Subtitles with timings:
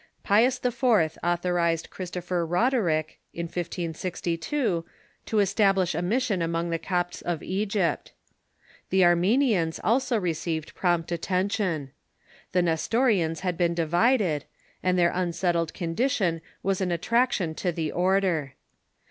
[0.23, 1.19] Pius IV.
[1.23, 4.83] authorized Chris topher Roderic, in 1562,
[5.27, 8.11] to establish a mission among the Copts of Egypt.
[8.89, 11.91] The Armenians also received prompt atten tion.
[12.51, 14.45] The Nestorians had been divided,
[14.81, 18.55] and their unsettled condition was an attraction to the order.